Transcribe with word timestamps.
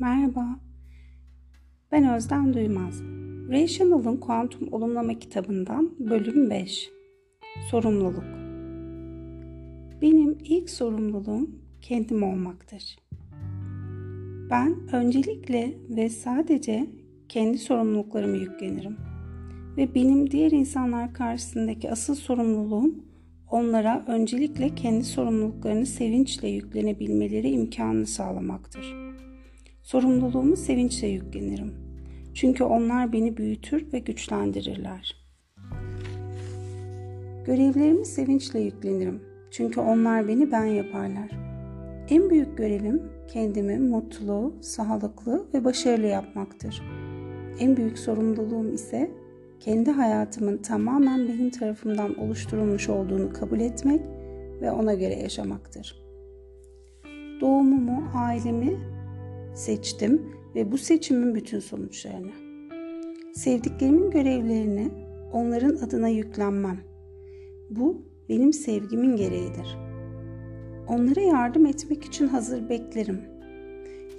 Merhaba, 0.00 0.60
ben 1.92 2.14
Özden 2.14 2.54
Duymaz. 2.54 3.02
Ray 3.50 3.66
Chanel'ın 3.66 4.16
Kuantum 4.16 4.72
Olumlama 4.72 5.18
kitabından 5.18 5.90
bölüm 5.98 6.50
5. 6.50 6.90
Sorumluluk. 7.70 8.24
Benim 10.02 10.38
ilk 10.44 10.70
sorumluluğum 10.70 11.50
kendim 11.82 12.22
olmaktır. 12.22 12.96
Ben 14.50 14.76
öncelikle 14.92 15.74
ve 15.88 16.08
sadece 16.08 16.86
kendi 17.28 17.58
sorumluluklarımı 17.58 18.36
yüklenirim. 18.36 18.96
Ve 19.76 19.94
benim 19.94 20.30
diğer 20.30 20.50
insanlar 20.50 21.14
karşısındaki 21.14 21.90
asıl 21.90 22.14
sorumluluğum 22.14 22.94
onlara 23.50 24.04
öncelikle 24.08 24.74
kendi 24.74 25.04
sorumluluklarını 25.04 25.86
sevinçle 25.86 26.48
yüklenebilmeleri 26.48 27.50
imkanını 27.50 28.06
sağlamaktır. 28.06 29.07
Sorumluluğumu 29.88 30.56
sevinçle 30.56 31.08
yüklenirim. 31.08 31.74
Çünkü 32.34 32.64
onlar 32.64 33.12
beni 33.12 33.36
büyütür 33.36 33.92
ve 33.92 33.98
güçlendirirler. 33.98 35.16
Görevlerimi 37.46 38.06
sevinçle 38.06 38.60
yüklenirim. 38.60 39.22
Çünkü 39.50 39.80
onlar 39.80 40.28
beni 40.28 40.52
ben 40.52 40.64
yaparlar. 40.64 41.30
En 42.10 42.30
büyük 42.30 42.58
görevim 42.58 43.02
kendimi 43.28 43.78
mutlu, 43.78 44.54
sağlıklı 44.60 45.46
ve 45.54 45.64
başarılı 45.64 46.06
yapmaktır. 46.06 46.82
En 47.60 47.76
büyük 47.76 47.98
sorumluluğum 47.98 48.72
ise 48.72 49.10
kendi 49.60 49.90
hayatımın 49.90 50.56
tamamen 50.58 51.28
benim 51.28 51.50
tarafımdan 51.50 52.18
oluşturulmuş 52.18 52.88
olduğunu 52.88 53.32
kabul 53.32 53.60
etmek 53.60 54.00
ve 54.60 54.70
ona 54.70 54.94
göre 54.94 55.14
yaşamaktır. 55.14 56.02
Doğumumu, 57.40 58.02
ailemi 58.14 58.97
seçtim 59.58 60.22
ve 60.54 60.72
bu 60.72 60.78
seçimin 60.78 61.34
bütün 61.34 61.60
sonuçlarını. 61.60 62.32
Sevdiklerimin 63.34 64.10
görevlerini 64.10 64.90
onların 65.32 65.76
adına 65.76 66.08
yüklenmem. 66.08 66.80
Bu 67.70 68.02
benim 68.28 68.52
sevgimin 68.52 69.16
gereğidir. 69.16 69.78
Onlara 70.88 71.20
yardım 71.20 71.66
etmek 71.66 72.04
için 72.04 72.28
hazır 72.28 72.68
beklerim. 72.68 73.20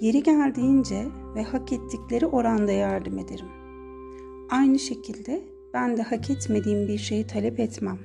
Yeri 0.00 0.22
geldiğince 0.22 1.06
ve 1.34 1.42
hak 1.42 1.72
ettikleri 1.72 2.26
oranda 2.26 2.72
yardım 2.72 3.18
ederim. 3.18 3.48
Aynı 4.50 4.78
şekilde 4.78 5.42
ben 5.74 5.96
de 5.96 6.02
hak 6.02 6.30
etmediğim 6.30 6.88
bir 6.88 6.98
şeyi 6.98 7.26
talep 7.26 7.60
etmem. 7.60 7.98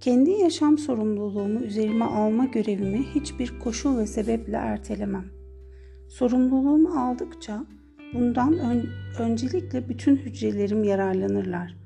Kendi 0.00 0.30
yaşam 0.30 0.78
sorumluluğumu 0.78 1.60
üzerime 1.60 2.04
alma 2.04 2.44
görevimi 2.44 3.02
hiçbir 3.14 3.58
koşul 3.58 3.98
ve 3.98 4.06
sebeple 4.06 4.56
ertelemem. 4.56 5.43
Sorumluluğumu 6.08 7.00
aldıkça 7.00 7.64
bundan 8.14 8.58
ön, 8.58 8.86
öncelikle 9.18 9.88
bütün 9.88 10.16
hücrelerim 10.16 10.84
yararlanırlar. 10.84 11.76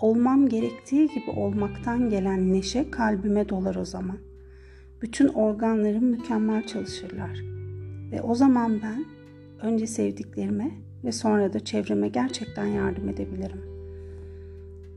Olmam 0.00 0.48
gerektiği 0.48 1.08
gibi 1.08 1.30
olmaktan 1.30 2.10
gelen 2.10 2.52
neşe 2.52 2.90
kalbime 2.90 3.48
dolar 3.48 3.74
o 3.74 3.84
zaman. 3.84 4.18
Bütün 5.02 5.28
organlarım 5.28 6.04
mükemmel 6.04 6.66
çalışırlar. 6.66 7.40
Ve 8.12 8.22
o 8.22 8.34
zaman 8.34 8.80
ben 8.82 9.04
önce 9.62 9.86
sevdiklerime 9.86 10.70
ve 11.04 11.12
sonra 11.12 11.52
da 11.52 11.60
çevreme 11.60 12.08
gerçekten 12.08 12.66
yardım 12.66 13.08
edebilirim. 13.08 13.60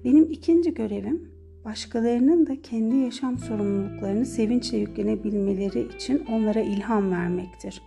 Benim 0.04 0.32
ikinci 0.32 0.74
görevim 0.74 1.30
başkalarının 1.66 2.48
da 2.48 2.62
kendi 2.62 2.96
yaşam 2.96 3.38
sorumluluklarını 3.38 4.26
sevinçle 4.26 4.78
yüklenebilmeleri 4.78 5.88
için 5.96 6.26
onlara 6.32 6.60
ilham 6.60 7.12
vermektir. 7.12 7.82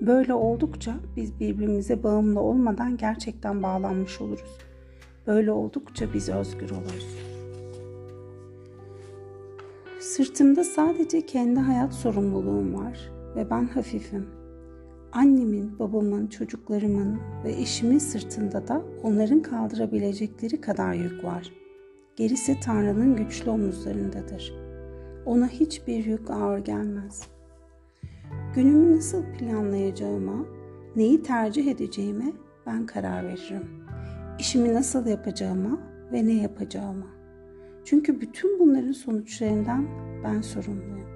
Böyle 0.00 0.34
oldukça 0.34 0.94
biz 1.16 1.40
birbirimize 1.40 2.02
bağımlı 2.02 2.40
olmadan 2.40 2.96
gerçekten 2.96 3.62
bağlanmış 3.62 4.20
oluruz. 4.20 4.58
Böyle 5.26 5.52
oldukça 5.52 6.14
biz 6.14 6.28
özgür 6.28 6.70
oluruz. 6.70 7.16
Sırtımda 10.00 10.64
sadece 10.64 11.26
kendi 11.26 11.60
hayat 11.60 11.94
sorumluluğum 11.94 12.74
var 12.74 13.10
ve 13.36 13.50
ben 13.50 13.66
hafifim. 13.66 14.26
Annemin, 15.12 15.78
babamın, 15.78 16.26
çocuklarımın 16.26 17.18
ve 17.44 17.52
eşimin 17.52 17.98
sırtında 17.98 18.68
da 18.68 18.82
onların 19.02 19.42
kaldırabilecekleri 19.42 20.60
kadar 20.60 20.94
yük 20.94 21.24
var. 21.24 21.52
Gerisi 22.16 22.60
Tanrı'nın 22.60 23.16
güçlü 23.16 23.50
omuzlarındadır. 23.50 24.54
Ona 25.26 25.48
hiçbir 25.48 26.04
yük 26.04 26.30
ağır 26.30 26.58
gelmez. 26.58 27.33
Günümü 28.54 28.96
nasıl 28.96 29.24
planlayacağıma, 29.24 30.44
neyi 30.96 31.22
tercih 31.22 31.66
edeceğime 31.66 32.32
ben 32.66 32.86
karar 32.86 33.24
veririm. 33.24 33.68
İşimi 34.38 34.74
nasıl 34.74 35.06
yapacağıma 35.06 35.78
ve 36.12 36.26
ne 36.26 36.32
yapacağıma. 36.32 37.06
Çünkü 37.84 38.20
bütün 38.20 38.58
bunların 38.58 38.92
sonuçlarından 38.92 39.86
ben 40.24 40.40
sorumluyum. 40.40 41.08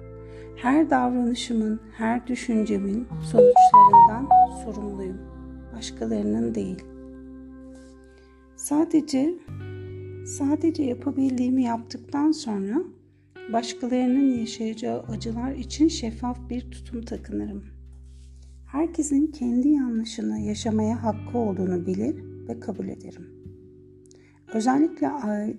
Her 0.55 0.89
davranışımın, 0.89 1.79
her 1.97 2.27
düşüncemin 2.27 3.07
sonuçlarından 3.21 4.29
sorumluyum. 4.63 5.17
Başkalarının 5.75 6.55
değil. 6.55 6.83
Sadece 8.55 9.33
sadece 10.25 10.83
yapabildiğimi 10.83 11.63
yaptıktan 11.63 12.31
sonra 12.31 12.81
başkalarının 13.53 14.39
yaşayacağı 14.39 14.99
acılar 14.99 15.51
için 15.51 15.87
şeffaf 15.87 16.49
bir 16.49 16.71
tutum 16.71 17.01
takınırım. 17.01 17.63
Herkesin 18.65 19.27
kendi 19.27 19.69
yanlışını 19.69 20.39
yaşamaya 20.39 21.03
hakkı 21.03 21.37
olduğunu 21.37 21.85
bilir 21.85 22.15
ve 22.47 22.59
kabul 22.59 22.87
ederim. 22.87 23.39
Özellikle 24.53 25.09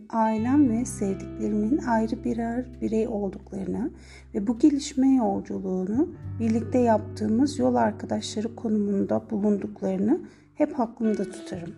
ailem 0.09 0.71
ve 0.71 0.85
sevdiklerimin 0.85 1.79
ayrı 1.79 2.25
birer 2.25 2.81
birey 2.81 3.09
olduklarını 3.09 3.91
ve 4.35 4.47
bu 4.47 4.59
gelişme 4.59 5.15
yolculuğunu 5.15 6.09
birlikte 6.41 6.79
yaptığımız 6.79 7.59
yol 7.59 7.75
arkadaşları 7.75 8.55
konumunda 8.55 9.31
bulunduklarını 9.31 10.21
hep 10.55 10.81
aklımda 10.81 11.31
tutarım. 11.31 11.75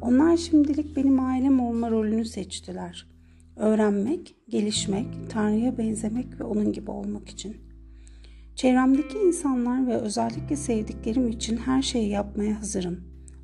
Onlar 0.00 0.36
şimdilik 0.36 0.96
benim 0.96 1.20
ailem 1.20 1.60
olma 1.60 1.90
rolünü 1.90 2.24
seçtiler. 2.24 3.17
Öğrenmek, 3.58 4.36
gelişmek, 4.48 5.06
Tanrı'ya 5.30 5.78
benzemek 5.78 6.40
ve 6.40 6.44
onun 6.44 6.72
gibi 6.72 6.90
olmak 6.90 7.28
için. 7.28 7.56
Çevremdeki 8.54 9.18
insanlar 9.18 9.86
ve 9.86 9.96
özellikle 9.96 10.56
sevdiklerim 10.56 11.28
için 11.28 11.56
her 11.56 11.82
şeyi 11.82 12.08
yapmaya 12.08 12.60
hazırım. 12.60 13.00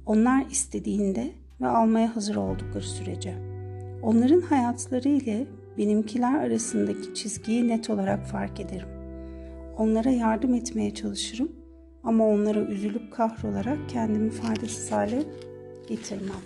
Onlar 0.06 0.46
istediğinde 0.50 1.30
ve 1.60 1.66
almaya 1.66 2.16
hazır 2.16 2.36
oldukları 2.36 2.84
sürece. 2.84 3.34
Onların 4.02 4.40
hayatları 4.40 5.08
ile 5.08 5.46
benimkiler 5.78 6.38
arasındaki 6.38 7.14
çizgiyi 7.14 7.68
net 7.68 7.90
olarak 7.90 8.26
fark 8.26 8.60
ederim. 8.60 8.88
Onlara 9.78 10.10
yardım 10.10 10.54
etmeye 10.54 10.94
çalışırım 10.94 11.52
ama 12.04 12.26
onlara 12.26 12.60
üzülüp 12.60 13.12
kahrolarak 13.12 13.78
kendimi 13.88 14.30
faydasız 14.30 14.92
hale 14.92 15.22
getirmem. 15.88 16.42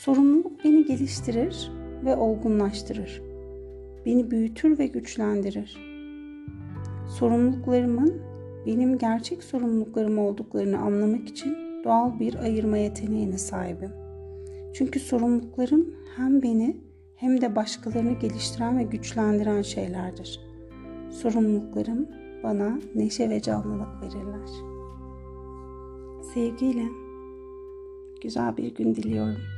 Sorumluluk 0.00 0.64
beni 0.64 0.84
geliştirir 0.84 1.77
ve 2.04 2.16
olgunlaştırır. 2.16 3.22
Beni 4.06 4.30
büyütür 4.30 4.78
ve 4.78 4.86
güçlendirir. 4.86 5.78
Sorumluluklarımın 7.18 8.20
benim 8.66 8.98
gerçek 8.98 9.44
sorumluluklarım 9.44 10.18
olduklarını 10.18 10.78
anlamak 10.78 11.28
için 11.28 11.56
doğal 11.84 12.20
bir 12.20 12.34
ayırma 12.34 12.78
yeteneğine 12.78 13.38
sahibim. 13.38 13.92
Çünkü 14.72 15.00
sorumluluklarım 15.00 15.94
hem 16.16 16.42
beni 16.42 16.76
hem 17.16 17.40
de 17.40 17.56
başkalarını 17.56 18.12
geliştiren 18.12 18.78
ve 18.78 18.82
güçlendiren 18.82 19.62
şeylerdir. 19.62 20.40
Sorumluluklarım 21.10 22.08
bana 22.42 22.78
neşe 22.94 23.30
ve 23.30 23.42
canlılık 23.42 24.02
verirler. 24.02 24.48
Sevgiyle 26.34 26.84
güzel 28.22 28.56
bir 28.56 28.74
gün 28.74 28.94
diliyorum. 28.94 29.57